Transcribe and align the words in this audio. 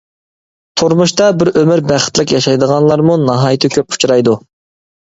تۇرمۇشتا 0.81 1.27
بىر 1.41 1.51
ئۆمۈر 1.61 1.83
بەختلىك 1.91 2.35
ياشايدىغانلارمۇ 2.37 3.21
ناھايىتى 3.29 3.75
كۆپ 3.79 3.97
ئۇچرايدۇ. 3.97 4.41